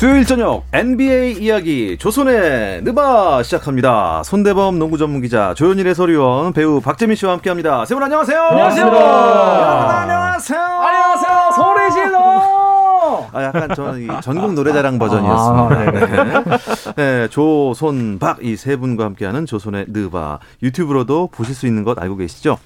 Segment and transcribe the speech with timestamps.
[0.00, 4.22] 수요일 저녁 NBA 이야기 조선의 느바 시작합니다.
[4.24, 7.84] 손대범 농구 전문 기자 조현일 해설위원 배우 박재민 씨와 함께합니다.
[7.84, 8.40] 세분 안녕하세요.
[8.44, 8.86] 안녕하세요.
[8.86, 10.58] 안녕하세요.
[10.58, 11.50] 안녕하세요.
[11.54, 13.28] 소리 질러.
[13.32, 15.62] 아 약간 저는 전국 노래자랑 버전이었습니다.
[15.62, 16.92] 아, 네.
[16.96, 22.16] 네, 조손 박 이 세 분과 함께하는 조선의 느바 유튜브로도 보실 수 있는 것 알고
[22.16, 22.56] 계시죠?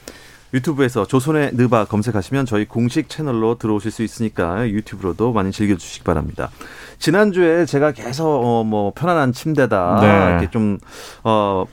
[0.55, 6.51] 유튜브에서 조선의 느바 검색하시면 저희 공식 채널로 들어오실 수 있으니까 유튜브로도 많이 즐겨주시기 바랍니다.
[6.99, 10.31] 지난주에 제가 계속 어, 뭐 편안한 침대다 네.
[10.31, 10.79] 이렇게 좀
[11.25, 11.67] 어.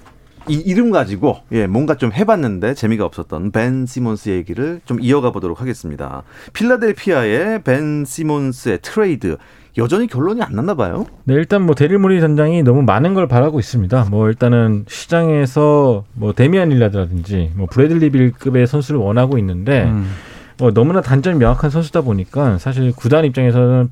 [0.47, 5.61] 이 이름 가지고 예 뭔가 좀 해봤는데 재미가 없었던 벤 시몬스 얘기를 좀 이어가 보도록
[5.61, 6.23] 하겠습니다.
[6.53, 9.37] 필라델피아의 벤 시몬스의 트레이드
[9.77, 11.05] 여전히 결론이 안 났나 봐요.
[11.23, 14.07] 네, 일단 뭐 데릴 모리 단장이 너무 많은 걸 바라고 있습니다.
[14.09, 20.09] 뭐 일단은 시장에서 뭐 데미안 릴라드라든지 뭐 브래들리 빌급의 선수를 원하고 있는데 음.
[20.57, 23.89] 뭐 너무나 단점이 명확한 선수다 보니까 사실 구단 입장에서는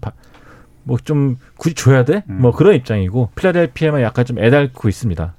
[0.84, 2.24] 뭐 좀 굳이 줘야 돼?
[2.30, 2.42] 음.
[2.42, 5.34] 뭐 그런 입장이고 필라델피아만 약간 좀 애달고 있습니다.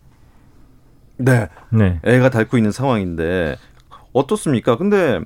[1.19, 1.49] 네.
[1.71, 2.01] 네.
[2.05, 3.57] 애가 닳고 있는 상황인데
[4.13, 4.77] 어떻습니까?
[4.77, 5.21] 근데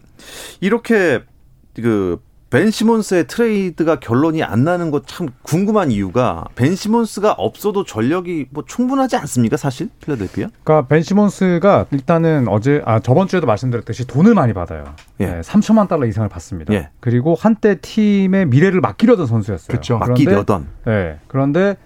[0.61, 1.23] 이렇게
[1.77, 2.21] 그
[2.55, 8.63] 벤 시몬스의 트레이드가 결론이 안 나는 것 참 궁금한 이유가 벤 시몬스가 없어도 전력이 뭐
[8.65, 10.47] 충분하지 않습니까 사실 필라델피아?
[10.63, 14.85] 그러니까 벤 시몬스가 일단은 어제 아 저번 주에도 말씀드렸듯이 돈을 많이 받아요.
[15.19, 15.27] 예.
[15.27, 16.73] 네, 3천만 달러 이상을 받습니다.
[16.75, 16.91] 예.
[17.01, 19.67] 그리고 한때 팀의 미래를 맡기려던 선수였어요.
[19.67, 19.99] 그렇죠.
[19.99, 20.69] 맡기려던.
[20.87, 21.19] 네.
[21.27, 21.77] 그런데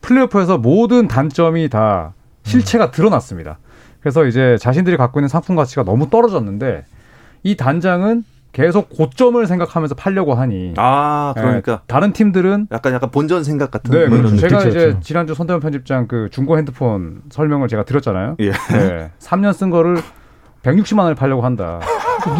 [0.00, 2.90] 플레이오프에서 모든 단점이 다 실체가 음.
[2.90, 3.58] 드러났습니다.
[4.00, 6.84] 그래서 이제 자신들이 갖고 있는 상품 가치가 너무 떨어졌는데
[7.44, 8.24] 이 단장은
[8.56, 13.90] 계속 고점을 생각하면서 팔려고 하니 아 그러니까 네, 다른 팀들은 약간 약간 본전 생각 같은
[13.90, 14.34] 네 그렇죠.
[14.38, 18.36] 제가 이제 지난주 손대원 편집장 그 중고 핸드폰 설명을 제가 드렸잖아요.
[18.40, 18.52] 예.
[18.52, 19.98] 네, 3년 쓴 거를
[20.62, 21.80] 160만 원에 팔려고 한다.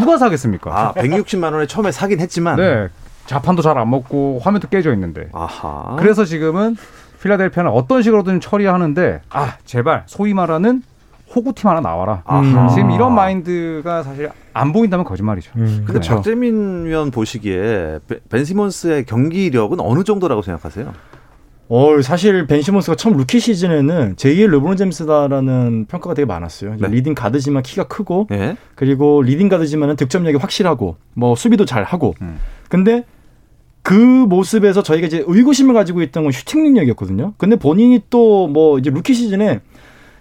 [0.00, 0.70] 누가 사겠습니까?
[0.74, 2.88] 아 160만 원에 처음에 사긴 했지만 네
[3.26, 5.28] 자판도 잘 안 먹고 화면도 깨져 있는데.
[5.34, 5.96] 아하.
[5.98, 6.76] 그래서 지금은
[7.22, 10.82] 필라델피아는 어떤 식으로든 처리하는데 아 제발 소위 말하는
[11.34, 12.22] 호구팀 하나 나와라.
[12.30, 12.68] 음.
[12.74, 15.52] 지금 이런 마인드가 사실 안 보인다면 거짓말이죠.
[15.56, 15.66] 음.
[15.78, 16.14] 근데 그렇죠.
[16.16, 18.00] 박재민 위원 보시기에
[18.30, 20.92] 벤 시몬스의 경기력은 어느 정도라고 생각하세요?
[21.68, 26.76] 어, 사실 벤 시몬스가 처음 루키 시즌에는 제2의 르브론 제임스다라는 평가가 되게 많았어요.
[26.78, 26.88] 네.
[26.88, 28.56] 리딩 가드지만 키가 크고 네.
[28.76, 32.14] 그리고 리딩 가드지만은 득점력이 확실하고 뭐 수비도 잘 하고.
[32.22, 32.38] 음.
[32.68, 33.04] 근데
[33.82, 37.34] 그 모습에서 저희가 이제 의구심을 가지고 있던 건 슈팅 능력이었거든요.
[37.36, 39.60] 근데 본인이 또 뭐 이제 루키 시즌에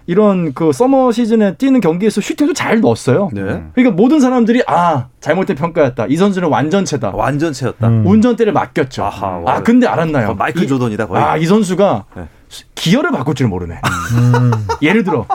[0.07, 3.29] 이런 그 서머 시즌에 뛰는 경기에서 슈팅도 잘 넣었어요.
[3.33, 3.63] 네.
[3.73, 6.05] 그러니까 모든 사람들이 아 잘못된 평가였다.
[6.07, 7.11] 이 선수는 완전체다.
[7.15, 7.87] 완전체였다.
[7.87, 8.03] 음.
[8.05, 9.03] 운전대를 맡겼죠.
[9.03, 10.35] 아하, 아 근데 알았나요?
[10.35, 11.23] 마이클 이, 조던이다 거의.
[11.23, 12.27] 아이 선수가 네.
[12.75, 13.75] 기어를 바꿀 줄 모르네.
[13.75, 14.51] 음.
[14.81, 15.25] 예를 들어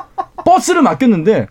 [0.45, 1.49] 버스를 맡겼는데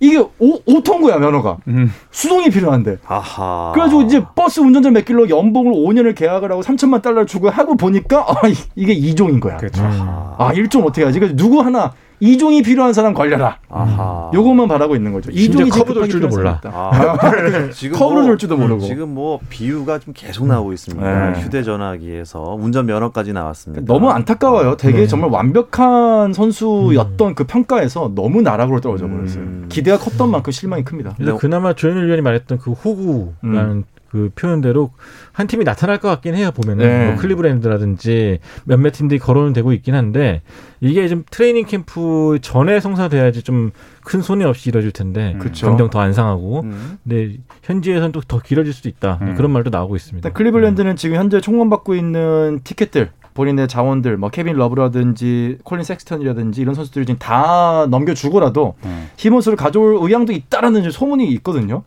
[0.00, 1.58] 이게 오, 오토인 면허가.
[1.68, 1.92] 음.
[2.10, 2.98] 수동이 필요한데.
[3.06, 3.72] 아하.
[3.74, 8.34] 그래가지고 이제 버스 운전자 맡기려고 연봉을 5년을 계약을 하고 3천만 달러 주고 하고 보니까 아,
[8.74, 9.56] 이게 2종인 거야.
[9.58, 9.82] 그렇죠.
[9.84, 11.20] 아, 1종 어떻게 하지?
[11.20, 13.58] 그래서 누구 하나 이종이 필요한 사람 걸려라.
[13.68, 14.30] 아하.
[14.32, 15.30] 요것만 바라고 있는 거죠.
[15.30, 16.60] 이종이 커브 줄 줄도 몰라.
[16.64, 16.90] 아,
[17.72, 18.80] 지금 커브를 뭐, 줄 줄도 모르고.
[18.82, 21.30] 지금 뭐 비유가 좀 계속 나오고 있습니다.
[21.30, 21.40] 네.
[21.40, 23.84] 휴대전화기에서 운전 면허까지 나왔습니다.
[23.84, 24.76] 너무 안타까워요.
[24.76, 25.06] 되게 네.
[25.06, 27.34] 정말 완벽한 선수였던 음.
[27.34, 29.42] 그 평가에서 너무 나락으로 떨어져 버렸어요.
[29.42, 29.66] 음.
[29.68, 31.14] 기대가 컸던 만큼 실망이 큽니다.
[31.16, 33.84] 근데 그나마 조현일 위원이 말했던 그 호구라는 음.
[34.14, 34.92] 그 표현대로
[35.32, 37.06] 한 팀이 나타날 것 같긴 해요 보면은 네.
[37.08, 40.42] 뭐 클리브랜드라든지 몇몇 팀들이 거론은 되고 있긴 한데
[40.80, 43.72] 이게 좀 트레이닝 캠프 전에 성사돼야지 좀
[44.04, 45.50] 큰 손해 없이 이뤄질 텐데 음.
[45.52, 46.98] 경정 더안 상하고 음.
[47.02, 49.34] 근데 현지에서는 또 더 길어질 수도 있다 음.
[49.34, 50.30] 그런 말도 나오고 있습니다.
[50.30, 50.96] 클리블랜드는 음.
[50.96, 57.18] 지금 현재 총괄받고 있는 티켓들 본인의 자원들, 뭐 케빈 러브라든지 콜린 섹스턴이라든지 이런 선수들을 지금
[57.18, 59.08] 다 넘겨주고라도 음.
[59.16, 61.82] 시몬스를 가져올 의향도 있다라는 소문이 있거든요.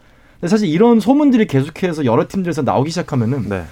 [0.46, 3.64] 사실 이런 소문들이 계속해서 여러 팀들에서 나오기 시작하면은 네.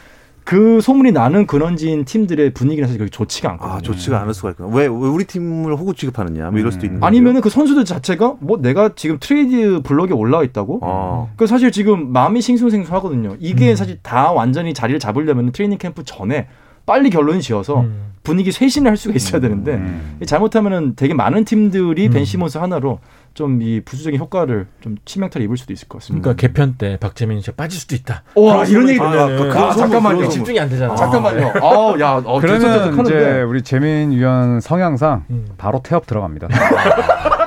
[0.46, 3.78] 그 소문이 나는 근원지인 팀들의 분위기는 사실 그렇게 좋지가 않거든요.
[3.78, 4.70] 아, 좋지가 않을 수가 있구나.
[4.70, 8.62] 왜, 왜 우리 팀을 호구 취급하느냐, 뭐 이럴 수도 있는 아니면은 그 선수들 자체가 뭐
[8.62, 10.82] 내가 지금 트레이드 블록에 올라와 있다고?
[10.84, 11.28] 아.
[11.36, 13.38] 그 사실 지금 마음이 싱숭생숭하거든요.
[13.40, 13.76] 이게 음.
[13.76, 16.48] 사실 다 완전히 자리를 잡으려면 트레이닝 캠프 전에
[16.86, 18.14] 빨리 결론 지어서 음.
[18.22, 20.20] 분위기 쇄신을 할 수가 있어야 되는데 음.
[20.28, 22.12] 잘못하면은 되게 많은 팀들이 음.
[22.12, 23.00] 벤 시몬스 하나로
[23.36, 26.24] 좀 이 부수적인 효과를 좀 치명타를 입을 수도 있을 것 같습니다.
[26.24, 28.24] 그러니까 개편 때 박재민 씨가 빠질 수도 있다.
[28.36, 30.28] 와 이런 얘기 들으면 아, 그, 아, 잠깐만요.
[30.30, 30.94] 집중이 안 되잖아.
[30.94, 31.48] 아, 잠깐만요.
[31.62, 35.48] 아, 야, 어, 그러면 이제 우리 재민 위원 성향상 음.
[35.58, 36.48] 바로 태업 들어갑니다.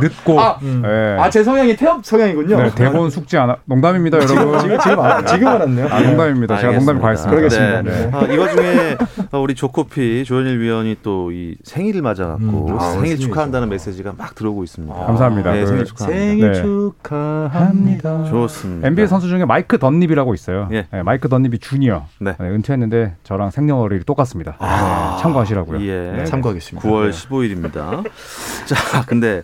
[0.00, 0.40] 늦고.
[0.40, 0.82] 아, 음.
[0.82, 1.16] 네.
[1.18, 2.56] 아 제 성향이 태엽 성향이군요.
[2.62, 3.56] 네, 대본 숙지 안 하...
[3.64, 4.58] 농담입니다, 여러분.
[4.60, 5.86] 지금 지금 아, 지금 알았네요.
[5.90, 6.58] 아, 농담입니다.
[6.58, 7.30] 제가 농담이 과했습니다.
[7.36, 7.82] 그러겠습니다.
[7.82, 8.10] 네.
[8.12, 8.96] 아, 이 와중에
[9.32, 12.78] 우리 조코피 조현일 위원이 또 이 생일을 맞아갖고 음.
[12.78, 14.94] 아, 생일 축하한다는 메시지가 막 들어오고 있습니다.
[14.94, 15.52] 아, 감사합니다.
[15.52, 16.20] 네, 생일 축하합니다.
[16.26, 18.24] 생일 축하합니다.
[18.24, 18.88] 좋습니다.
[18.88, 20.68] NBA 선수 중에 마이크 던닙이라고 있어요.
[20.72, 20.86] 예.
[20.92, 22.06] 네, 마이크 던닙이 주니어.
[22.20, 22.34] 네.
[22.40, 24.56] 은퇴했는데 저랑 생년월일이 똑같습니다.
[24.58, 25.80] 아, 참고하시라고요.
[25.86, 26.24] 예.
[26.24, 26.86] 참고하겠습니다.
[26.88, 28.04] 9월 15일입니다.
[28.66, 29.42] 자, 근데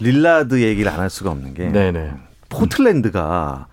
[0.00, 2.12] 릴라드 얘기를 안 할 수가 없는 게 네네.
[2.48, 3.66] 포틀랜드가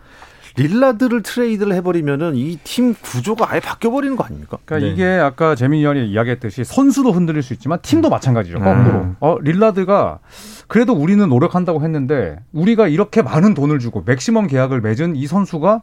[0.58, 4.58] 릴라드를 트레이드를 해버리면은 이 팀 구조가 아예 바뀌어버리는 거 아닙니까?
[4.64, 4.94] 그러니까 네.
[4.94, 8.60] 이게 아까 재민이 형이 이야기했듯이 선수도 흔들릴 수 있지만 팀도 마찬가지죠.
[8.60, 9.00] 거꾸로.
[9.02, 9.16] 음.
[9.20, 10.20] 어, 릴라드가
[10.68, 15.82] 그래도 우리는 노력한다고 했는데 우리가 이렇게 많은 돈을 주고 맥시멈 계약을 맺은 이 선수가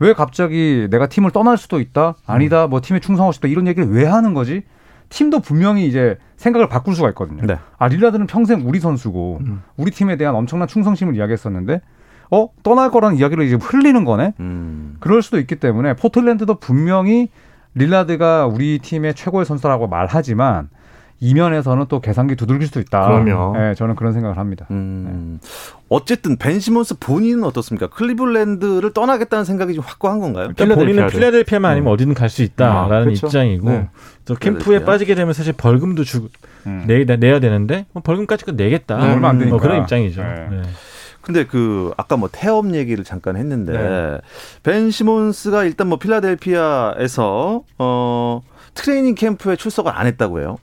[0.00, 2.14] 왜 갑자기 내가 팀을 떠날 수도 있다?
[2.26, 2.66] 아니다.
[2.66, 3.48] 뭐 팀에 충성하고 싶다.
[3.48, 4.62] 이런 얘기를 왜 하는 거지?
[5.10, 7.44] 팀도 분명히 이제 생각을 바꿀 수가 있거든요.
[7.44, 7.58] 네.
[7.78, 9.62] 아 릴라드는 평생 우리 선수고 음.
[9.76, 11.82] 우리 팀에 대한 엄청난 충성심을 이야기했었는데
[12.30, 14.34] 어 떠날 거라는 이야기를 이제 흘리는 거네.
[14.40, 14.96] 음.
[15.00, 17.28] 그럴 수도 있기 때문에 포틀랜드도 분명히
[17.74, 20.70] 릴라드가 우리 팀의 최고의 선수라고 말하지만
[21.20, 23.06] 이면에서는 또 계산기 두들길 수도 있다.
[23.06, 23.56] 그럼요.
[23.56, 24.66] 네, 저는 그런 생각을 합니다.
[24.70, 25.48] 음, 네.
[25.90, 27.88] 어쨌든 벤 시몬스 본인은 어떻습니까?
[27.88, 30.50] 클리블랜드를 떠나겠다는 생각이 좀 확고한 건가요?
[30.56, 31.92] 그러니까 본인은 필라델피아만 아니면 음.
[31.92, 33.26] 어디든 갈 수 있다라는 아, 그렇죠.
[33.26, 33.88] 입장이고 네.
[34.24, 36.28] 또 캠프에 빠지게 되면 사실 벌금도 주
[36.66, 36.84] 음.
[36.86, 38.96] 내, 내야 되는데 뭐 벌금까지 내겠다.
[38.96, 39.56] 음, 얼마 안 되니까.
[39.56, 40.22] 뭐 그런 입장이죠.
[40.22, 40.46] 네.
[40.50, 40.62] 네.
[41.20, 44.18] 근데 그 아까 뭐 태업 얘기를 잠깐 했는데 네.
[44.62, 48.40] 벤 시몬스가 일단 뭐 필라델피아에서 어
[48.74, 50.56] 트레이닝 캠프에 출석을 안 했다고 해요.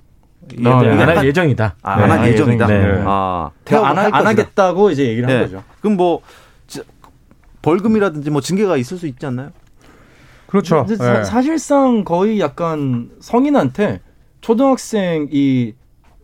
[0.65, 0.89] 아, 네.
[0.89, 1.75] 안할 예정이다.
[1.81, 2.03] 아, 네.
[2.03, 2.67] 안할 예정이다.
[2.67, 3.03] 네.
[3.05, 5.43] 아, 안, 할, 안 하겠다고 이제 얘기를 한 네.
[5.43, 5.63] 거죠.
[5.81, 6.21] 그럼 뭐
[7.61, 9.51] 벌금이라든지 뭐 징계가 있을 수 있지 않나요?
[10.47, 10.85] 그렇죠.
[10.97, 13.99] 사, 사실상 거의 약간 성인한테
[14.41, 15.73] 초등학생 이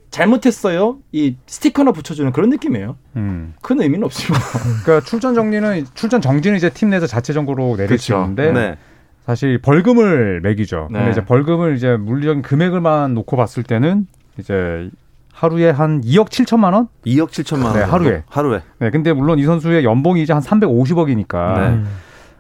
[0.10, 1.00] 잘못했어요.
[1.12, 2.98] 이 스티커나 붙여주는 그런 느낌이에요.
[3.16, 3.56] 음.
[3.62, 4.40] 큰 의미는 없지만.
[4.86, 8.04] 그러니까 출전 정리는 출전 정지는 이제 팀 내에서 자체적으로 내릴 그렇죠.
[8.04, 8.78] 수 있는데 네.
[9.26, 10.88] 사실 벌금을 매기죠.
[10.92, 11.00] 네.
[11.00, 14.90] 근데 이제 벌금을 이제 물리적인 금액을만 놓고 봤을 때는 이제
[15.34, 16.88] 하루에 한 2억 7천만 원?
[17.06, 17.74] 2억 7천만 원.
[17.74, 18.24] 네, 하루에.
[18.30, 18.62] 하루에.
[18.80, 21.84] 네, 근데 물론 이 선수의 연봉이 이제 한 350억이니까 네.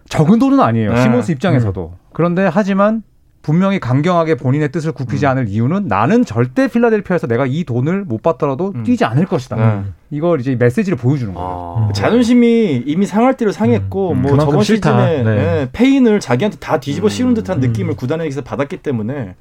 [0.10, 0.94] 적은 돈은 아니에요.
[0.94, 1.02] 네.
[1.02, 1.92] 시몬스 입장에서도.
[1.94, 1.98] 음.
[2.12, 3.04] 그런데 하지만
[3.44, 5.31] 분명히 강경하게 본인의 뜻을 굽히지 음.
[5.31, 8.84] 않을 이유는 나는 절대 필라델피아에서 내가 이 돈을 못 받더라도 음.
[8.84, 9.57] 뛰지 않을 것이다.
[9.57, 9.94] 음.
[10.10, 11.88] 이걸 이제 메시지를 보여주는 거예요.
[11.90, 11.92] 아.
[11.94, 14.22] 자존심이 이미 상할 대로 상했고 음.
[14.22, 15.07] 뭐 저번 싫다.
[15.07, 15.36] 시즌에 네.
[15.36, 17.68] 네, 페인을 자기한테 다 뒤집어 씌우는 듯한 음.
[17.68, 19.36] 느낌을 구단에게서 받았기 때문에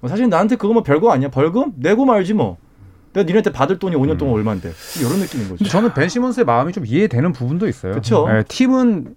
[0.00, 1.30] 뭐 사실 나한테 그거 뭐 별거 아니야.
[1.30, 2.58] 벌금 내고 말지 뭐.
[3.14, 4.70] 내가 니네한테 받을 돈이 5년 동안 얼마인데
[5.00, 5.64] 이런 느낌인 거죠.
[5.64, 7.92] 저는 벤 시몬스의 마음이 좀 이해되는 부분도 있어요.
[7.92, 8.28] 그렇죠.
[8.28, 9.14] 네, 팀은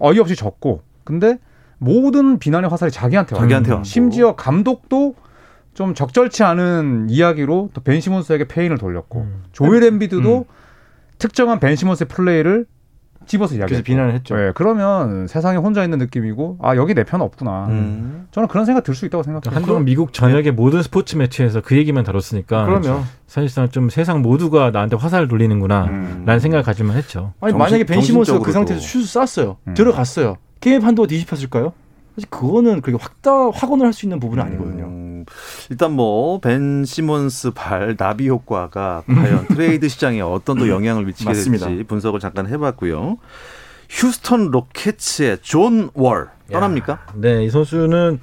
[0.00, 1.38] 어이없이 졌고 근데
[1.82, 3.42] 모든 비난의 화살이 자기한테 와요.
[3.42, 3.82] 자기한테 와.
[3.84, 5.14] 심지어 감독도
[5.74, 9.42] 좀 적절치 않은 이야기로 또 벤 시몬스에게 페인을 돌렸고 음.
[9.52, 10.44] 조엘 엠비드도 음.
[11.18, 12.66] 특정한 벤 시몬스의 플레이를
[13.24, 13.68] 집어서 이야기.
[13.70, 14.34] 그래서 비난을 했죠.
[14.34, 17.66] 네, 그러면 세상에 혼자 있는 느낌이고 아 여기 내 편 없구나.
[17.68, 18.26] 음.
[18.32, 19.56] 저는 그런 생각 들 수 있다고 생각해요.
[19.56, 20.50] 한동안 미국 전역의 네.
[20.50, 22.64] 모든 스포츠 매체에서 그 얘기만 다뤘으니까.
[22.66, 26.38] 그러면 사실상 좀 세상 모두가 나한테 화살을 돌리는구나라는 음.
[26.38, 27.32] 생각을 가지만 했죠.
[27.40, 29.56] 아니 정신, 만약에 벤 시몬스가 그 상태에서 슛을 쐈어요.
[29.68, 29.74] 음.
[29.74, 30.36] 들어갔어요.
[30.62, 31.72] 게임 판도가 뒤집혔을까요?
[32.14, 34.84] 사실 그거는 그렇게 확다 확언을 할 수 있는 부분은 아니거든요.
[34.84, 35.24] 음,
[35.70, 41.84] 일단 뭐 벤 시몬스 발 나비 효과가 과연 트레이드 시장에 어떤 또 영향을 미치게 될지
[41.88, 43.18] 분석을 잠깐 해봤고요.
[43.90, 46.92] 휴스턴 로켓츠의 존 월 떠납니까?
[46.92, 48.20] 야, 네, 이 선수는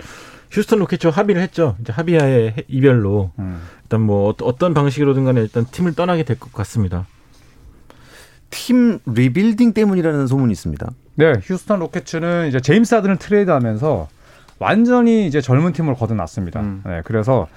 [0.51, 1.75] 휴스턴 로켓츠와 합의를 했죠.
[1.81, 3.61] 이제 합의하에 이별로 음.
[3.83, 7.05] 일단 뭐 어떤 방식으로든 간에 일단 팀을 떠나게 될 것 같습니다.
[8.49, 10.89] 팀 리빌딩 때문이라는 소문이 있습니다.
[11.15, 14.07] 네, 휴스턴 로켓츠는 이제 제임스 하든을 트레이드하면서
[14.59, 16.59] 완전히 이제 젊은 팀을 거듭났습니다.
[16.61, 16.81] 음.
[16.85, 17.47] 네, 그래서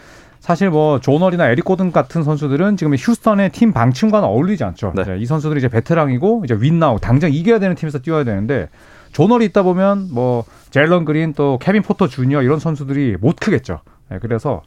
[0.41, 4.93] 사실 뭐 존 월이나 에릭 고든 같은 선수들은 지금 휴스턴의 팀 방침과는 어울리지 않죠.
[4.97, 5.19] 네.
[5.19, 8.69] 이 선수들이 이제 베테랑이고 이제 win now 당장 이겨야 되는 팀에서 뛰어야 되는데
[9.13, 13.81] 존 월이 있다 보면 뭐 젤런 그린 또 케빈 포터 주니어 이런 선수들이 못 크겠죠.
[14.11, 14.63] 네, 그래서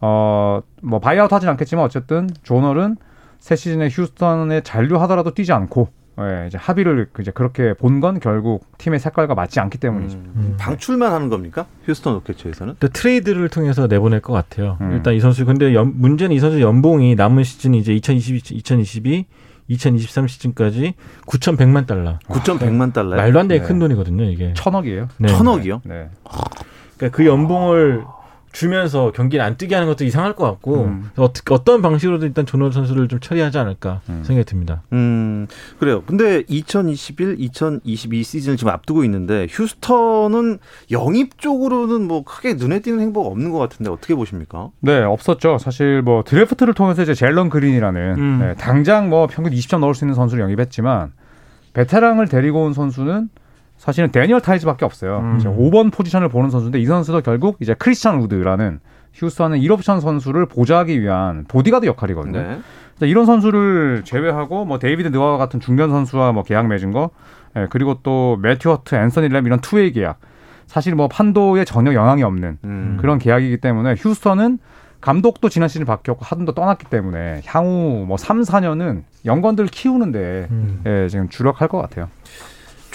[0.00, 2.96] 어 뭐 buyout 하진 않겠지만 어쨌든 존 월은
[3.38, 5.88] 새 시즌에 휴스턴에 잔류하더라도 뛰지 않고
[6.18, 10.16] 예, 이제 합의를 이제 그렇게 본 건 결국 팀의 색깔과 맞지 않기 때문이죠.
[10.16, 10.54] 음, 음.
[10.58, 11.66] 방출만 하는 겁니까?
[11.84, 12.76] 휴스턴 로켓츠에서는?
[12.92, 14.78] 트레이드를 통해서 내보낼 것 같아요.
[14.80, 14.92] 음.
[14.92, 19.26] 일단 이 선수 근데 연, 문제는 이 선수 연봉이 남은 시즌 이제 2022, 2022
[19.68, 20.94] 2023 시즌까지
[21.26, 22.18] 9,100만 달러.
[22.28, 23.16] 9,100만 달러.
[23.16, 23.66] 말도 안 되게 네.
[23.66, 24.54] 큰 돈이거든요, 이게.
[24.54, 25.08] 천억이에요.
[25.18, 25.28] 네.
[25.28, 25.82] 천억이요?
[25.84, 26.08] 네.
[26.96, 28.04] 그러니까 그 연봉을
[28.56, 31.10] 주면서 경기를 안 뛰게 하는 것도 이상할 것 같고 음.
[31.16, 34.22] 어떻게 어떤 방식으로든 일단 존원 선수를 좀 처리하지 않을까 음.
[34.24, 34.82] 생각이 듭니다.
[34.94, 35.46] 음
[35.78, 36.02] 그래요.
[36.06, 40.58] 근데 2021, 2022 시즌을 지금 앞두고 있는데 휴스턴은
[40.90, 44.70] 영입 쪽으로는 뭐 크게 눈에 띄는 행보가 없는 것 같은데 어떻게 보십니까?
[44.80, 45.58] 네 없었죠.
[45.58, 48.38] 사실 뭐 드래프트를 통해서 이제 젤런 그린이라는 음.
[48.40, 51.12] 네, 당장 뭐 평균 20점 넣을 수 있는 선수를 영입했지만
[51.74, 53.28] 베테랑을 데리고 온 선수는
[53.76, 55.18] 사실은 다니엘 타이스밖에 없어요.
[55.18, 55.38] 음.
[55.38, 58.80] 5번 포지션을 보는 선수인데 이 선수도 결국 이제 크리스찬 우드라는
[59.14, 62.40] 휴스턴은 1옵션 선수를 보좌하기 위한 보디가드 역할이거든요.
[62.42, 62.58] 네.
[63.02, 67.10] 이런 선수를 제외하고 뭐 데이비드 느와바와 같은 중견 선수와 뭐 계약 맺은 거,
[67.56, 70.18] 예, 그리고 또 매튜 허트, 앤서니 램 이런 two-way 계약.
[70.66, 72.98] 사실 뭐 판도에 전혀 영향이 없는 음.
[73.00, 74.58] 그런 계약이기 때문에 휴스턴은
[75.00, 80.80] 감독도 지난 시즌 바뀌었고 하든도 떠났기 때문에 향후 뭐 3, 4년은 young gun들 키우는데 음.
[80.86, 82.08] 예, 지금 주력할 것 같아요.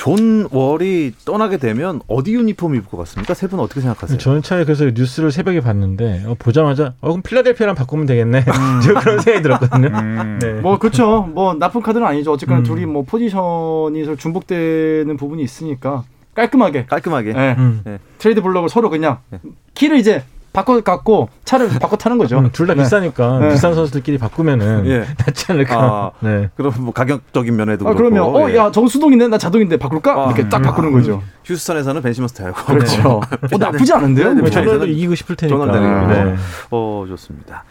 [0.02, 3.36] 존 월이 떠나게 되면 어디 유니폼 입을 것 같습니까?
[3.36, 4.18] 세 분은 어떻게 생각하세요?
[4.18, 8.40] 저는 차에서 뉴스를 새벽에 봤는데 어, 보자마자 어 그럼 필라델피아랑 바꾸면 되겠네.
[8.50, 8.96] 음.
[9.00, 9.90] 그런 생각이 들었거든요.
[9.90, 10.40] 음.
[10.42, 10.54] 네.
[10.54, 11.22] 뭐 그렇죠.
[11.22, 12.32] 뭐 나쁜 카드는 아니죠.
[12.32, 12.64] 어쨌거나 음.
[12.64, 16.04] 둘이 뭐 포지션이 서로 중복되는 부분이 있으니까
[16.34, 17.56] 깔끔하게 깔끔하게 네.
[17.84, 18.00] 네.
[18.18, 19.38] 트레이드 블록을 서로 그냥 네.
[19.76, 22.40] 키를 이제 바꿔 갖고 차를 바꿔 타는 거죠.
[22.40, 22.84] 음, 둘다 네.
[22.84, 23.50] 비싸니까 네.
[23.50, 25.00] 비싼 선수들끼리 바꾸면은 예.
[25.18, 25.76] 낫지 않을까.
[25.80, 26.50] 아, 네.
[26.56, 28.72] 그럼 뭐 가격적인 면에도 아, 그러면 어야 예.
[28.72, 30.12] 정수동인데 나 자동인데 바꿀까?
[30.14, 30.64] 아, 이렇게 딱 음.
[30.64, 31.22] 바꾸는 거죠.
[31.46, 33.10] 휴스턴에서는 벤 시몬스 타고 그렇죠.
[33.10, 34.34] 어, 나쁘지 않은데요?
[34.34, 35.66] 네, 저도 이기고 싶을 테니까.
[36.08, 36.36] 네.
[36.70, 37.64] 어 좋습니다.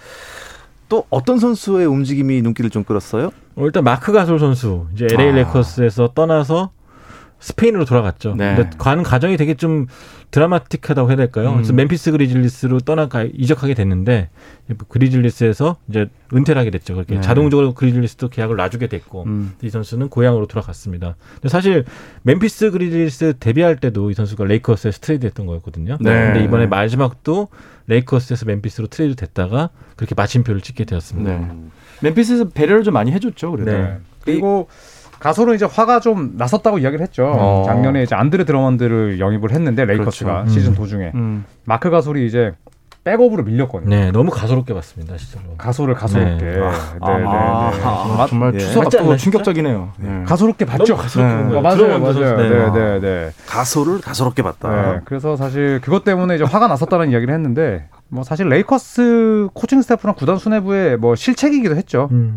[0.88, 3.30] 또 어떤 선수의 움직임이 눈길을 좀 끌었어요?
[3.56, 5.32] 어, 일단 마크 가솔 선수 이제 LA 아.
[5.36, 6.70] 레이커스에서 떠나서
[7.40, 8.34] 스페인으로 돌아갔죠.
[8.36, 8.54] 네.
[8.54, 9.86] 근데 관 과정이 되게 좀
[10.30, 11.50] 드라마틱하다고 해야 될까요?
[11.50, 11.54] 음.
[11.54, 14.28] 그래서 멤피스 그리즐리스로 떠나가 이적하게 됐는데
[14.88, 16.94] 그리즐리스에서 이제 은퇴를 하게 됐죠.
[16.94, 17.20] 그렇게 네.
[17.20, 19.54] 자동적으로 그리즐리스도 계약을 놔주게 됐고 음.
[19.62, 21.16] 이 선수는 고향으로 돌아갔습니다.
[21.34, 21.84] 근데 사실
[22.22, 25.98] 멤피스 그리즐리스 데뷔할 때도 이 선수가 레이커스에서 트레이드했던 거였거든요.
[26.00, 26.26] 네.
[26.26, 27.48] 근데 이번에 마지막도
[27.88, 31.38] 레이커스에서 멤피스로 트레이드 됐다가 그렇게 마침표를 찍게 되었습니다.
[31.38, 31.48] 네.
[32.02, 33.50] 멤피스에서 배려를 좀 많이 해줬죠.
[33.50, 33.98] 그래도 네.
[34.22, 34.68] 그리고
[35.20, 37.30] 가솔은 이제 화가 좀 났었다고 이야기를 했죠.
[37.32, 37.62] 어.
[37.66, 40.50] 작년에 이제 안드레 드러먼드를 영입을 했는데 레이커스가 그렇죠.
[40.50, 40.74] 시즌 음.
[40.74, 41.44] 도중에 음.
[41.64, 42.52] 마크 가솔이 이제
[43.04, 43.88] 백업으로 밀렸거든요.
[43.88, 45.54] 네, 너무 가소롭게 봤습니다, 진짜로.
[45.56, 46.44] 가솔을 가소롭게.
[46.44, 46.60] 네, 네,
[47.00, 47.18] 아, 네.
[47.18, 47.26] 네.
[47.26, 48.58] 아, 정말 예.
[48.58, 49.92] 추석 앞두고 충격적이네요.
[49.96, 50.22] 네.
[50.26, 50.96] 가소롭게 봤죠.
[50.96, 51.56] 가소롭게 네.
[51.56, 52.36] 어, 맞아요, 맞아요.
[52.36, 53.30] 네, 네, 네, 네.
[53.46, 54.92] 가솔을 가소롭게 봤다.
[54.92, 60.14] 네, 그래서 사실 그것 때문에 이제 화가 났었다는 이야기를 했는데, 뭐 사실 레이커스 코칭 스태프랑
[60.16, 62.08] 구단 수뇌부의 뭐 실책이기도 했죠.
[62.12, 62.36] 음.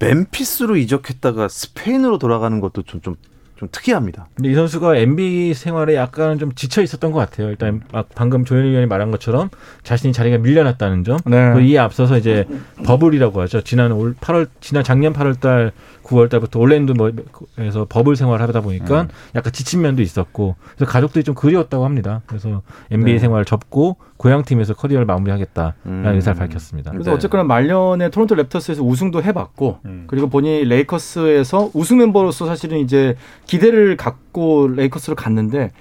[0.00, 0.14] 네.
[0.14, 3.16] 멤피스로 이적했다가 스페인으로 돌아가는 것도 좀, 좀,
[3.60, 4.26] 좀 특이합니다.
[4.34, 7.50] 근데 이 선수가 NBA 생활에 약간 좀 지쳐 있었던 것 같아요.
[7.50, 9.50] 일단 막 방금 조현일 위원이 말한 것처럼
[9.82, 11.18] 자신이 자리가 밀려났다는 점.
[11.26, 11.62] 네.
[11.66, 12.46] 이에 앞서서 이제
[12.86, 13.60] 버블이라고 하죠.
[13.60, 15.72] 지난 올 8월, 지난 작년 8월달
[16.04, 19.08] 9월 달부터 올랜도 뭐에서 버블 생활을 하다 보니까 음.
[19.34, 22.22] 약간 지친 면도 있었고 그래서 가족들이 좀 그리웠다고 합니다.
[22.26, 23.18] 그래서 NBA 네.
[23.18, 26.04] 생활을 접고 고향 팀에서 커리어를 마무리하겠다라는 음.
[26.14, 26.90] 의사를 밝혔습니다.
[26.90, 27.16] 그래서 네.
[27.16, 30.04] 어쨌거나 말년에 토론토 랩터스에서 우승도 해봤고 음.
[30.08, 33.16] 그리고 본인이 레이커스에서 우승 멤버로서 사실은 이제
[33.50, 35.72] 기대를 갖고 레이커스로 갔는데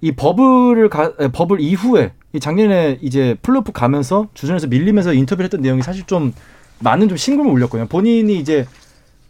[0.00, 5.82] 이 버블을 가, 버블 이후에 이 작년에 이제 플레이오프 가면서 주전에서 밀리면서 인터뷰를 했던 내용이
[5.82, 6.32] 사실 좀
[6.78, 7.88] 많은 좀 심금을 울렸거든요.
[7.88, 8.66] 본인이 이제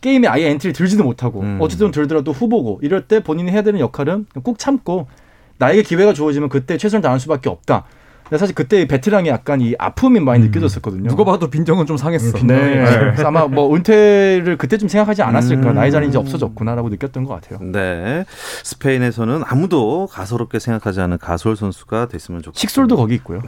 [0.03, 1.59] 게임에 아예 엔트리 들지도 못하고 음.
[1.63, 5.07] 어쨌든 들더라도 후보고 이럴 때 본인이 해야 되는 역할은 꼭 참고
[5.57, 7.87] 나에게 기회가 주어지면 그때 최선을 다할 수밖에 없다.
[8.33, 10.47] 근데 사실 그때 베테랑이 약간 이 아픔이 많이 음.
[10.47, 11.07] 느껴졌었거든요.
[11.11, 12.39] 누가 봐도 빈정은 좀 상했어.
[12.39, 13.13] 음, 네.
[13.15, 13.23] 네.
[13.25, 15.73] 아마 뭐 은퇴를 그때쯤 생각하지 않았을까.
[15.73, 15.75] 음.
[15.75, 17.59] 내 자리 이제 없어졌구나라고 느꼈던 것 같아요.
[17.71, 18.25] 네.
[18.63, 22.59] 스페인에서는 아무도 가소롭게 생각하지 않은 가솔 선수가 됐으면 좋겠습니다.
[22.59, 23.43] 식솔도 거기 있고요.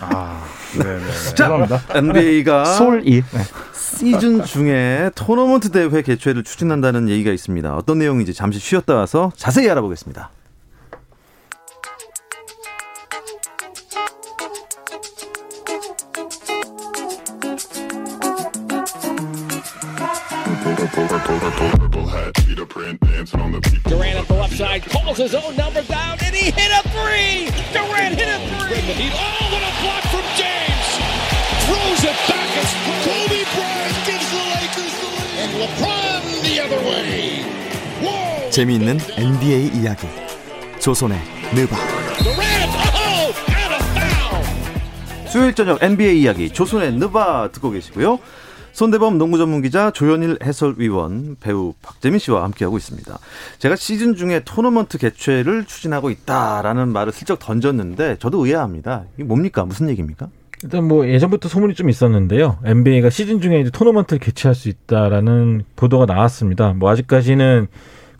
[0.00, 0.44] 아,
[0.78, 1.34] 네네.
[1.34, 3.40] 자, NBA가 솔이 네.
[3.72, 7.74] 시즌 중에 토너먼트 대회 개최를 추진한다는 얘기가 있습니다.
[7.74, 10.30] 어떤 내용인지 잠시 쉬었다 와서 자세히 알아보겠습니다.
[20.98, 21.14] Durant
[24.18, 27.46] at the left side calls his own number down and he hit a three.
[27.72, 28.82] Durant hit a three.
[29.14, 30.88] Oh, what a block from James.
[31.70, 32.50] Throws it back.
[32.58, 32.74] It's
[33.06, 35.38] Kobe Bryant gives the Lakers the lead.
[35.38, 37.46] And LeBron the other way.
[38.02, 38.50] Whoa.
[38.50, 40.08] 재미있는 NBA 이야기.
[40.80, 41.16] 조선의
[41.54, 41.76] 느바.
[41.76, 42.08] Oh.
[45.28, 48.18] 수요일 저녁 NBA 이야기 조선의 느바 듣고 계시고요.
[48.78, 53.18] 손대범 농구 전문 기자 조현일 해설위원 배우 박재민 씨와 함께하고 있습니다.
[53.58, 59.06] 제가 시즌 중에 토너먼트 개최를 추진하고 있다라는 말을 슬쩍 던졌는데 저도 의아합니다.
[59.16, 59.64] 이게 뭡니까?
[59.64, 60.28] 무슨 얘기입니까?
[60.62, 62.58] 일단 뭐 예전부터 소문이 좀 있었는데요.
[62.64, 66.72] NBA가 시즌 중에 이제 토너먼트를 개최할 수 있다라는 보도가 나왔습니다.
[66.74, 67.66] 뭐 아직까지는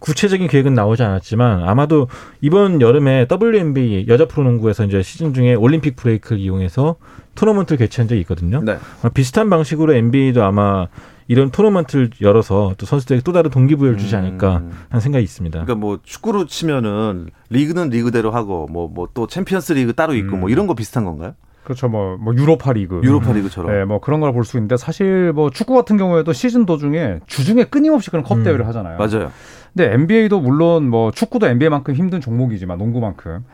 [0.00, 2.08] 구체적인 계획은 나오지 않았지만 아마도
[2.40, 6.96] 이번 여름에 WNBA 여자 프로농구에서 이제 시즌 중에 올림픽 브레이크를 이용해서
[7.34, 8.60] 토너먼트를 개최한 적이 있거든요.
[8.62, 8.78] 네.
[9.14, 10.86] 비슷한 방식으로 NBA도 아마
[11.28, 14.70] 이런 토너먼트를 열어서 또 선수들에게 또 다른 동기부여를 주지 않을까 음.
[14.88, 15.58] 하는 생각이 있습니다.
[15.62, 20.40] 그러니까 뭐 축구로 치면은 리그는 리그대로 하고 뭐 뭐 또 챔피언스 리그 따로 있고 음.
[20.40, 21.34] 뭐 이런 거 비슷한 건가요?
[21.64, 21.86] 그렇죠.
[21.86, 23.02] 뭐, 뭐 유로파 리그.
[23.04, 23.70] 유로파 리그처럼.
[23.70, 27.64] 네, 뭐 그런 걸 볼 수 있는데 사실 뭐 축구 같은 경우에도 시즌 도중에 주중에
[27.64, 28.42] 끊임없이 그런 컵 음.
[28.44, 28.96] 대회를 하잖아요.
[28.96, 29.30] 맞아요.
[29.74, 33.44] 근데 NBA도 물론 뭐 축구도 NBA만큼 힘든 종목이지만 농구만큼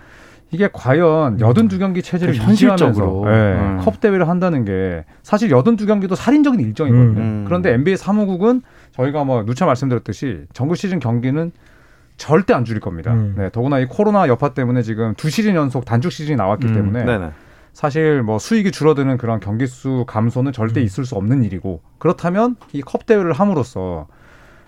[0.50, 3.80] 이게 과연 여든 두 경기 체제를 현실적으로 네, 음.
[3.82, 7.20] 컵 대회를 한다는 게 사실 여든 두 경기도 살인적인 일정이거든요.
[7.20, 7.44] 음.
[7.46, 11.50] 그런데 NBA 사무국은 저희가 뭐 누차 말씀드렸듯이 정규 시즌 경기는
[12.16, 13.12] 절대 안 줄일 겁니다.
[13.12, 13.34] 음.
[13.36, 16.74] 네, 더구나 이 코로나 여파 때문에 지금 두 시즌 연속 단축 시즌이 나왔기 음.
[16.74, 17.30] 때문에 네네.
[17.72, 20.84] 사실 뭐 수익이 줄어드는 그런 경기 수 감소는 절대 음.
[20.84, 24.06] 있을 수 없는 일이고 그렇다면 이 컵 대회를 함으로써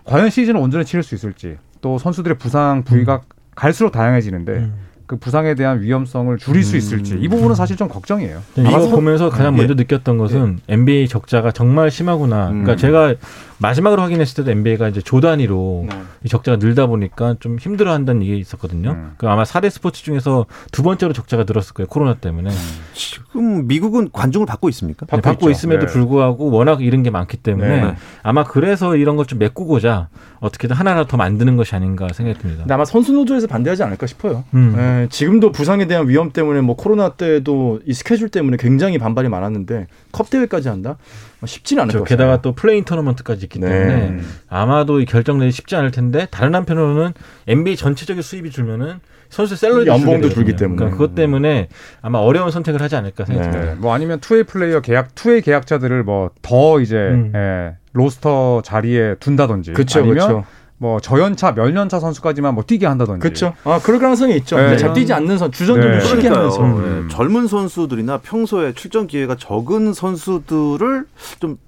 [0.07, 3.21] 과연 시즌을 온전히 치를 수 있을지 또 선수들의 부상 부위가 음.
[3.55, 4.71] 갈수록 다양해지는데
[5.07, 8.43] 그 부상에 대한 위험성을 줄일 수 있을지 이 부분은 사실 좀 걱정이에요.
[8.57, 9.59] 네, 이거 보면서 가장 예.
[9.59, 10.75] 먼저 느꼈던 것은 예.
[10.75, 12.49] NBA 적자가 정말 심하구나.
[12.49, 12.77] 그러니까 음.
[12.77, 13.15] 제가
[13.59, 15.97] 마지막으로 확인했을 때도 NBA가 이제 조 단위로 네.
[16.25, 18.91] 이 적자가 늘다 보니까 좀 힘들어한다는 얘기 있었거든요.
[18.91, 19.13] 음.
[19.19, 21.87] 그 아마 사대 스포츠 중에서 두 번째로 적자가 늘었을 거예요.
[21.89, 22.51] 코로나 때문에.
[22.51, 22.57] 음.
[22.95, 25.07] 지금 미국은 관중을 받고 있습니까?
[25.07, 25.93] 네, 받고 있음에도 네.
[25.93, 27.95] 불구하고 워낙 이런 게 많기 때문에 네.
[28.23, 30.09] 아마 그래서 이런 걸 좀 메꾸고자
[30.39, 32.63] 어떻게든 하나라도 더 만드는 것이 아닌가 생각이 듭니다.
[32.63, 34.45] 근데 아마 선수 노조에서 반대하지 않을까 싶어요.
[34.55, 34.75] 음.
[34.77, 39.89] 네, 지금도 부상에 대한 위험 때문에 뭐 코로나 때도 이 스케줄 때문에 굉장히 반발이 많았는데
[40.13, 40.97] 컵 대회까지 한다?
[41.41, 42.17] 뭐 쉽지는 않을 것 같아요.
[42.17, 43.69] 게다가 또 play-in 토너먼트까지 있기 네.
[43.69, 47.13] 때문에 아마도 이 결정 내기 쉽지 않을 텐데 다른 한편으로는
[47.47, 51.69] NBA 전체적인 수입이 줄면은 선수 salary 연봉도 줄기 때문에 그러니까 그것 때문에
[52.01, 53.65] 아마 어려운 선택을 하지 않을까 생각합니다.
[53.65, 53.75] 네.
[53.75, 57.33] 뭐 아니면 two-way player 계약 two-way 계약자들을 뭐 더 이제 음.
[57.35, 60.45] 예, roster 자리에 둔다든지 그쵸, 아니면 그쵸.
[60.79, 63.21] 뭐 저연차 몇년차 선수까지만 뭐 뛰게 한다든지.
[63.21, 63.55] 그렇죠.
[63.65, 64.57] 아 그럴 가능성이 있죠.
[64.57, 64.77] 네.
[64.77, 66.01] 잘 뛰지 않는 선 주전들도 네.
[66.05, 66.65] 쉬게 하는 선.
[66.65, 67.09] 음.
[67.11, 71.07] 젊은 선수들이나 평소에 출전 기회가 적은 선수들을
[71.41, 71.59] 좀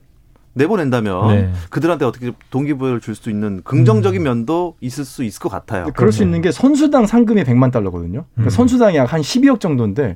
[0.55, 1.53] 내보낸다면 네.
[1.71, 4.25] 그들한테 어떻게 동기부여를 줄 수 있는 긍정적인 음.
[4.25, 5.87] 면도 있을 수 있을 것 같아요.
[5.95, 8.25] 그럴 수 있는 게 선수당 상금이 100만 달러거든요.
[8.35, 8.51] 그러니까 음.
[8.51, 10.15] 선수당이 약 한 12억 정도인데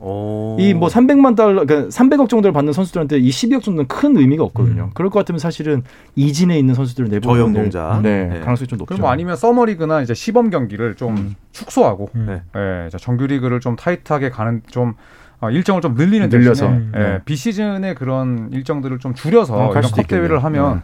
[0.58, 4.84] 이 뭐 300만 달러, 그러니까 300억 정도를 받는 선수들한테 이 12억 정도는 큰 의미가 없거든요.
[4.84, 4.90] 음.
[4.94, 5.82] 그럴 것 같으면 사실은
[6.16, 8.40] 이진에 있는 선수들을 내보내는 저연동자 네, 네.
[8.40, 8.86] 가능성이 좀 높죠.
[8.94, 11.34] 그럼 뭐 아니면 서머리그나 이제 시범 경기를 좀 음.
[11.52, 12.26] 축소하고 음.
[12.28, 12.42] 네.
[12.54, 14.94] 네, 정규리그를 좀 타이트하게 가는 좀 어,
[15.50, 17.20] 일정을 좀 늘리는 늘려서 대신에 예, 네.
[17.24, 20.82] 비시즌의 그런 일정들을 좀 줄여서 어, 이런 컵 대회를 하면 네.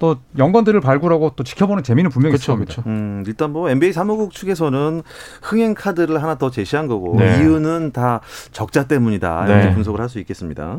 [0.00, 2.82] 또 연관들을 발굴하고 또 지켜보는 재미는 분명히 그쵸, 있을 겁니다.
[2.86, 5.02] 음, 일단 뭐 NBA 사무국 측에서는
[5.42, 7.36] 흥행 카드를 하나 더 제시한 거고 네.
[7.38, 8.20] 이유는 다
[8.50, 9.74] 적자 때문이다 이렇게 네.
[9.74, 10.78] 분석을 할 수 있겠습니다.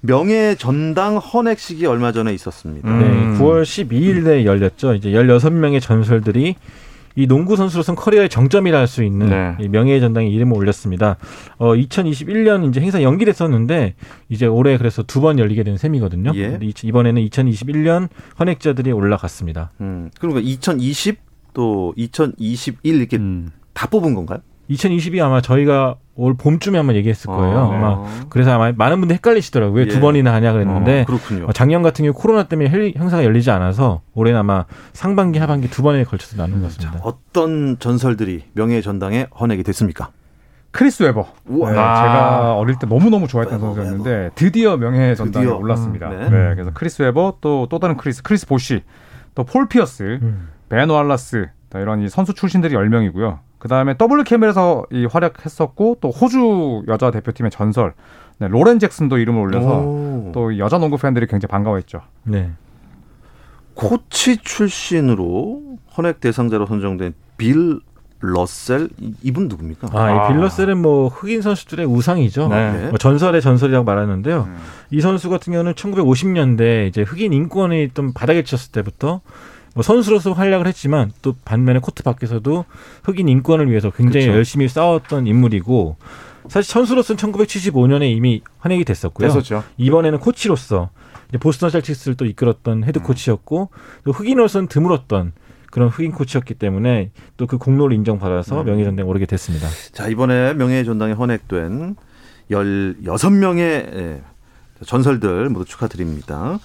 [0.00, 2.88] 명예 전당 헌액식이 얼마 전에 있었습니다.
[2.88, 2.98] 음.
[2.98, 4.94] 네, 9월 12일에 열렸죠.
[4.94, 6.56] 이제 16명의 전설들이
[7.16, 9.56] 이 농구 선수로선 커리어의 정점이라 할 수 있는 네.
[9.60, 11.16] 이 명예의 전당에 이름을 올렸습니다.
[11.58, 13.94] 어 2021년 이제 행사 연기됐었는데
[14.28, 16.32] 이제 올해 그래서 두 번 열리게 된 셈이거든요.
[16.36, 16.58] 예.
[16.82, 19.72] 이번에는 2021년 헌액자들이 올라갔습니다.
[19.80, 20.10] 음.
[20.20, 21.18] 그러니까 2020
[21.54, 23.50] 또 2021 이렇게 음.
[23.72, 24.40] 다 뽑은 건가요?
[24.70, 27.58] 2020이 아마 저희가 올 봄쯤에 한번 얘기했을 거예요.
[27.58, 27.74] 아.
[27.76, 29.82] 아마 그래서 아마 많은 분들 헷갈리시더라고요.
[29.82, 29.88] 예.
[29.88, 31.52] 두 번이나 하냐 그랬는데 어, 그렇군요.
[31.52, 36.36] 작년 같은 경우 코로나 때문에 행사가 열리지 않아서 올해는 아마 상반기 하반기 두 번에 걸쳐서
[36.36, 36.98] 나눈 것 같습니다.
[36.98, 40.10] 자, 어떤 전설들이 명예 전당에 헌액이 됐습니까?
[40.72, 41.26] 크리스 웨버.
[41.46, 45.46] 네, 제가 어릴 때 너무너무 좋아했던 선수였는데 드디어 명예 전당에.
[45.46, 46.08] 올랐습니다.
[46.08, 46.28] 음, 네.
[46.28, 46.54] 네.
[46.54, 48.82] 그래서 크리스 웨버 또또 다른 크리스, 크리스 보시,
[49.34, 50.48] 또 폴 피어스, 음.
[50.68, 53.38] 벤 왈라스 이런 이 선수 출신들이 10명이고요.
[53.58, 57.94] 그 다음에 WKBL에서 이 활약했었고 또 호주 여자 대표팀의 전설
[58.38, 60.30] 네, 로렌 잭슨도 이름을 올려서 오.
[60.34, 62.02] 또 여자 농구 팬들이 굉장히 반가워했죠.
[62.24, 62.50] 네.
[63.74, 67.80] 코치 출신으로 헌액 대상자로 선정된 빌
[68.20, 68.88] 러셀
[69.22, 69.88] 이분 누굽니까?
[69.92, 72.48] 아, 이빌 러셀은 뭐 흑인 선수들의 우상이죠.
[72.48, 72.88] 네.
[72.88, 74.44] 뭐 전설의 전설이라고 말하는데요.
[74.48, 74.56] 음.
[74.90, 79.20] 이 선수 같은 경우는 1950년대 이제 흑인 인권이 좀 바닥에 쳤을 때부터
[79.76, 82.64] 뭐 선수로서 활약을 했지만 또 반면에 코트 밖에서도
[83.04, 84.38] 흑인 인권을 위해서 굉장히 그쵸.
[84.38, 85.96] 열심히 싸웠던 인물이고
[86.48, 89.28] 사실 선수로서는 1975년에 이미 헌액이 됐었고요.
[89.28, 89.64] 됐었죠.
[89.76, 90.88] 이번에는 코치로서
[91.28, 93.02] 이제 보스턴 셀틱스를 또 이끌었던 헤드 음.
[93.02, 93.68] 코치였고
[94.04, 95.32] 또 흑인으로서는 드물었던
[95.70, 98.64] 그런 흑인 코치였기 때문에 또 그 공로를 인정받아서 음.
[98.64, 99.68] 명예전당에 오르게 됐습니다.
[99.92, 101.96] 자 이번에 명예전당에 헌액된
[102.50, 104.22] 16명의 예,
[104.86, 106.58] 전설들 모두 축하드립니다.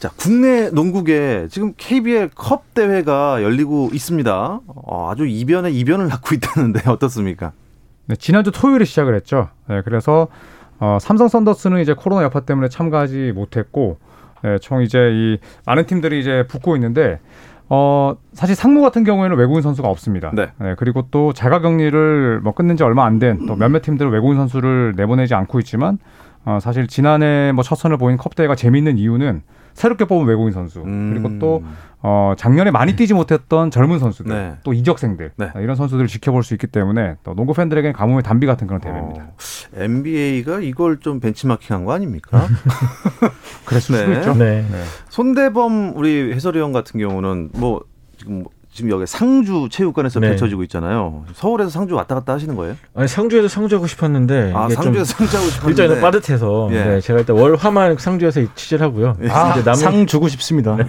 [0.00, 4.60] 자, 국내 농구계 지금 KBL 컵 대회가 열리고 있습니다.
[4.66, 7.52] 어, 아주 이변에 이변을 낳고 있다는데 어떻습니까?
[8.06, 9.48] 네, 지난주 토요일에 시작을 했죠.
[9.68, 10.28] 네, 그래서
[10.78, 13.98] 어, 삼성 썬더스는 이제 코로나 여파 때문에 참가하지 못했고,
[14.42, 17.20] 네, 총 이제 이 많은 팀들이 이제 붙고 있는데
[17.68, 20.30] 어, 사실 상무 같은 경우에는 외국인 선수가 없습니다.
[20.34, 20.48] 네.
[20.58, 24.38] 네 그리고 또 자가 격리를 뭐 끝낸 지 얼마 안 된 또 몇몇 팀들은 외국인
[24.38, 25.98] 선수를 내보내지 않고 있지만
[26.44, 29.42] 어, 사실 지난해 뭐 첫 선을 보인 컵 대회가 재미있는 이유는
[29.74, 31.10] 새롭게 뽑은 외국인 선수 음.
[31.12, 31.62] 그리고 또
[32.02, 34.56] 어, 작년에 많이 뛰지 못했던 젊은 선수들 네.
[34.64, 35.50] 또 이적생들 네.
[35.56, 39.22] 이런 선수들을 지켜볼 수 있기 때문에 또 농구 팬들에게는 가뭄의 단비 같은 그런 대회입니다.
[39.22, 39.32] 어,
[39.74, 42.46] NBA가 이걸 좀 벤치마킹한 거 아닙니까?
[43.66, 44.00] 그랬을 네.
[44.00, 44.34] 수도 있죠.
[44.34, 44.64] 네.
[45.10, 47.82] 손대범 우리 해설위원 같은 경우는 뭐
[48.16, 50.28] 지금 지금 여기 상주 체육관에서 네.
[50.28, 51.24] 펼쳐지고 있잖아요.
[51.34, 52.76] 서울에서 상주 왔다 갔다 하시는 거예요?
[52.94, 56.84] 아니 상주에서 상주하고 싶었는데 아 상주에서 상주하고 싶었는데 일정이 빠듯해서 예.
[56.84, 59.16] 네, 제가 일단 월 화만 상주에서 취재를 하고요.
[59.22, 59.28] 예.
[59.28, 60.76] 아, 이제 남은 상 주고 싶습니다.
[60.76, 60.84] 네.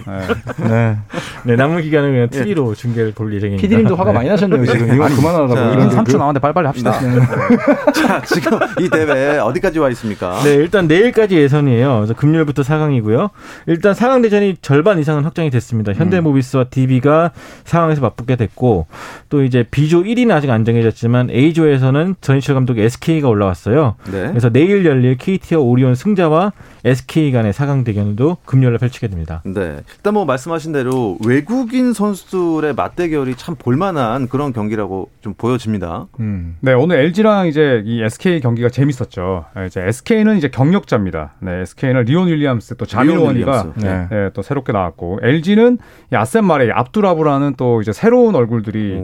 [0.68, 0.96] 네.
[1.44, 1.56] 네.
[1.56, 2.74] 남은 기간은 그냥 TV로 예.
[2.76, 3.60] 중계를 볼 예정입니다.
[3.60, 4.16] PD님도 화가 네.
[4.18, 4.94] 많이 나셨네요 지금.
[4.94, 5.52] 이거 그만하라고.
[5.72, 7.00] 이런 3초 나왔는데 빨리빨리 합시다.
[7.00, 7.18] 네.
[8.00, 10.40] 자 지금 이 대회 어디까지 와 있습니까?
[10.44, 11.96] 네 일단 내일까지 예선이에요.
[11.96, 13.30] 그래서 금요일부터 4강이고요.
[13.66, 15.92] 일단 4강 대전이 절반 이상은 확정이 됐습니다.
[15.92, 17.32] 현대모비스와 DB가
[17.72, 18.86] 4강에서 맞붙게 됐고.
[19.28, 23.96] 또 이제 B조 1위는 아직 안 정해졌지만 A조에서는 전희철 감독의 SK가 올라왔어요.
[24.10, 24.28] 네.
[24.28, 26.52] 그래서 내일 열릴 KT와 오리온 승자와
[26.84, 29.42] SK 간의 4강 대결도 금요일에 펼치게 됩니다.
[29.44, 29.78] 네.
[29.96, 36.08] 일단 뭐 말씀하신 대로 외국인 선수들의 맞대결이 참 볼만한 그런 경기라고 좀 보여집니다.
[36.20, 36.56] 음.
[36.60, 39.44] 네, 오늘 LG랑 이제 이 SK 경기가 재밌었죠.
[39.56, 41.34] 네, 이제 SK는 이제 경력자입니다.
[41.40, 44.08] 네, SK는 리온 윌리엄스 또 자밀 원이가 네.
[44.10, 45.78] 네, 또 새롭게 나왔고 LG는
[46.12, 48.94] 아셈 마레 압두라브라는 또 이제 새로운 얼굴들이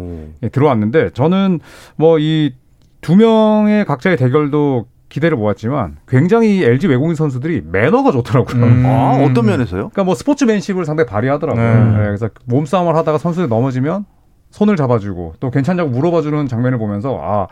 [0.42, 0.48] 오.
[0.50, 1.60] 들어왔는데 저는
[1.96, 2.52] 뭐 이
[3.00, 8.64] 두 명의 각자의 대결도 기대를 모았지만 굉장히 LG 외국인 선수들이 매너가 좋더라고요.
[8.64, 8.82] 음.
[8.84, 9.90] 아, 어떤 면에서요?
[9.90, 11.64] 그러니까 뭐 스포츠맨십을 상당히 발휘하더라고요.
[11.64, 11.84] 네.
[11.98, 14.04] 네, 그래서 몸싸움을 하다가 선수들이 넘어지면
[14.50, 17.46] 손을 잡아주고 또 괜찮냐고 물어봐주는 장면을 보면서 아.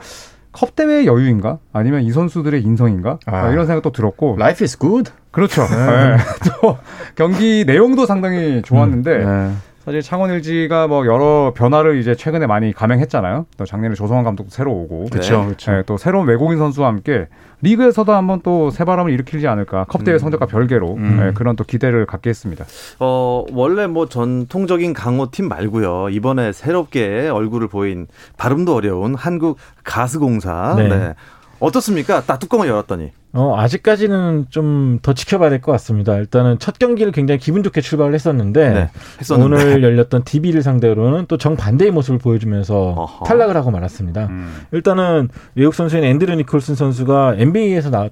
[0.51, 1.59] 컵 대회 여유인가?
[1.73, 3.19] 아니면 이 선수들의 인성인가?
[3.27, 3.51] 아.
[3.51, 4.37] 이런 생각도 들었고.
[4.41, 5.13] Life is good.
[5.31, 5.63] 그렇죠.
[5.63, 6.17] 네.
[6.61, 6.79] 또
[7.15, 9.59] 경기 내용도 상당히 좋았는데 음.
[9.87, 13.47] 사실 창원 LG가 뭐 여러 변화를 이제 최근에 많이 감행했잖아요.
[13.57, 15.71] 또 작년에 조성환 감독도 새로 오고, 그렇죠, 그렇죠.
[15.71, 17.29] 네, 또 새로운 외국인 선수와 함께
[17.63, 19.85] 리그에서도 한번 또 새바람을 일으키지 않을까.
[19.85, 20.19] 컵 대회 음.
[20.19, 21.17] 성적과 별개로 음.
[21.21, 22.65] 네, 그런 또 기대를 갖게 했습니다.
[22.99, 26.09] 어 원래 뭐 전통적인 강호 팀 말고요.
[26.11, 30.75] 이번에 새롭게 얼굴을 보인 발음도 어려운 한국 가스공사.
[30.77, 31.15] 네.
[31.61, 31.67] 네.
[31.67, 32.23] 어떻습니까?
[32.25, 33.13] 딱 뚜껑을 열었더니.
[33.33, 36.17] 어, 아직까지는 좀 더 지켜봐야 될 것 같습니다.
[36.17, 41.91] 일단은 첫 경기를 굉장히 기분 좋게 출발을 했었는데, 네, 오늘 열렸던 DB를 상대로는 또 정반대의
[41.91, 43.25] 모습을 보여주면서 어허.
[43.27, 44.27] 탈락을 하고 말았습니다.
[44.27, 44.63] 음.
[44.73, 48.09] 일단은 외국 선수인 앤드류 니콜슨 선수가 NBA에서 나,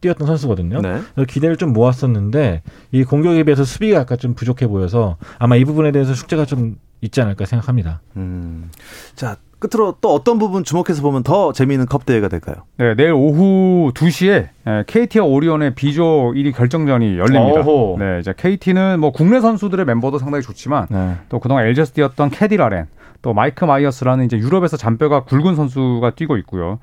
[0.00, 0.80] 뛰었던 선수거든요.
[0.80, 1.00] 네.
[1.28, 6.14] 기대를 좀 모았었는데 이 공격에 비해서 수비가 약간 좀 부족해 보여서 아마 이 부분에 대해서
[6.14, 8.00] 숙제가 좀 있지 않을까 생각합니다.
[8.16, 8.70] 음.
[9.14, 12.56] 자, 끝으로 또 어떤 부분 주목해서 보면 더 재미있는 컵 대회가 될까요?
[12.76, 14.48] 네, 내일 오후 2시에
[14.86, 17.60] KT와 오리온의 B조 1위 결정전이 열립니다.
[17.60, 17.96] 어호.
[17.98, 21.16] 네, 이제 KT는 뭐 국내 선수들의 멤버도 상당히 좋지만 네.
[21.28, 22.86] 또 그동안 LG에서 뛰었던 캐디 라렌,
[23.22, 26.78] 또 마이크 마이어스라는 이제 유럽에서 잔뼈가 굵은 선수가 뛰고 있고요.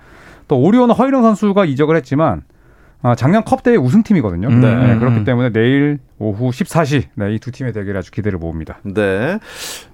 [0.48, 2.55] 또 오리온은 허이령 선수가 이적을 했지만 아,
[3.18, 4.48] 작년 컵 대회 우승팀이거든요.
[4.48, 4.62] 음.
[4.62, 4.74] 네.
[4.76, 8.80] 네, 그렇기 때문에 내일 오후 14시 네, 이 두 팀의 대결 아주 기대를 모읍니다.
[8.84, 9.38] 네.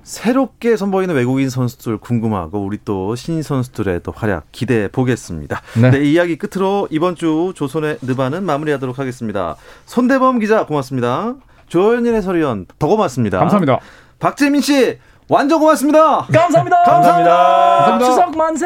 [0.04, 5.62] 새롭게 선보이는 외국인 선수들 궁금하고 우리 또 신인 선수들의 또 활약 기대해 보겠습니다.
[5.82, 5.92] 네.
[5.92, 9.56] 네, 이야기 끝으로 이번 주 조선의 느바는 마무리하도록 하겠습니다.
[9.86, 11.36] 손대범 기자 고맙습니다.
[11.68, 13.40] 조현일 해설위원 더 고맙습니다.
[13.40, 13.80] 감사합니다.
[14.20, 16.28] 박재민 씨 완전 고맙습니다.
[16.32, 16.84] 감사합니다.
[16.84, 17.32] 감사합니다.
[17.32, 18.06] 감사합니다.
[18.06, 18.66] 추석 만세.